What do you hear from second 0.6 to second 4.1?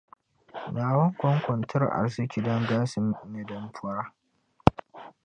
Naawuni koŋko n-tiri arzichi din galisi, ni din pɔra.